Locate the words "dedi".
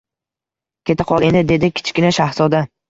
1.55-1.73